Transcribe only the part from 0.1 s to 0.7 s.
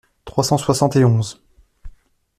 trois cent